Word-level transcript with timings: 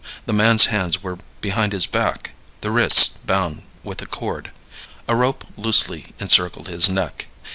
The 0.25 0.33
man's 0.33 0.65
hands 0.65 1.03
were 1.03 1.19
behind 1.41 1.73
his 1.73 1.85
back, 1.85 2.31
the 2.61 2.71
wrists 2.71 3.19
bound 3.23 3.65
with 3.83 4.01
a 4.01 4.07
cord. 4.07 4.49
A 5.07 5.15
rope 5.15 5.45
loosely 5.55 6.15
encircled 6.19 6.67
his 6.67 6.89
neck. 6.89 7.27